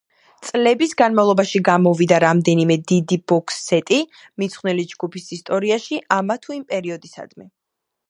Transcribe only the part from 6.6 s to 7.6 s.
იმ პერიოდისადმი.